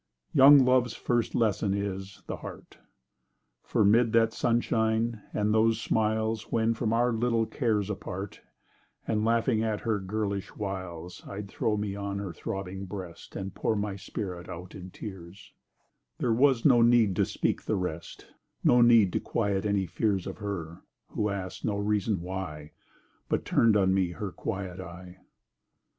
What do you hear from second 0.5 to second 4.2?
Love's first lesson is—the heart: For 'mid